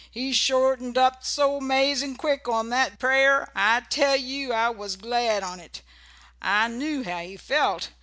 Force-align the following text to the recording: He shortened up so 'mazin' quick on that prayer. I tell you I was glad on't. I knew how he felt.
He 0.09 0.33
shortened 0.33 0.97
up 0.97 1.23
so 1.23 1.59
'mazin' 1.61 2.15
quick 2.15 2.47
on 2.47 2.69
that 2.69 2.97
prayer. 2.97 3.51
I 3.53 3.81
tell 3.81 4.15
you 4.15 4.51
I 4.51 4.69
was 4.71 4.95
glad 4.95 5.43
on't. 5.43 5.83
I 6.41 6.67
knew 6.69 7.03
how 7.03 7.19
he 7.19 7.37
felt. 7.37 7.89